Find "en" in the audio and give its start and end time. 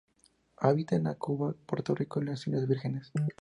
0.95-1.13